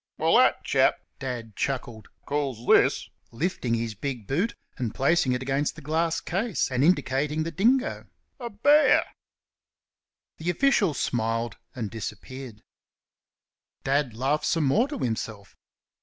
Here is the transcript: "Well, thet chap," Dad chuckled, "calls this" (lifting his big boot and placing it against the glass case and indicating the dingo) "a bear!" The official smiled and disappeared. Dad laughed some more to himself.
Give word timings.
"Well, 0.17 0.35
thet 0.35 0.63
chap," 0.63 0.97
Dad 1.19 1.55
chuckled, 1.55 2.07
"calls 2.25 2.65
this" 2.65 3.07
(lifting 3.29 3.75
his 3.75 3.93
big 3.93 4.25
boot 4.25 4.55
and 4.79 4.95
placing 4.95 5.33
it 5.33 5.43
against 5.43 5.75
the 5.75 5.81
glass 5.83 6.19
case 6.21 6.71
and 6.71 6.83
indicating 6.83 7.43
the 7.43 7.51
dingo) 7.51 8.07
"a 8.39 8.49
bear!" 8.49 9.05
The 10.37 10.49
official 10.49 10.95
smiled 10.95 11.57
and 11.75 11.91
disappeared. 11.91 12.63
Dad 13.83 14.15
laughed 14.15 14.45
some 14.45 14.63
more 14.65 14.87
to 14.87 14.97
himself. 14.97 15.55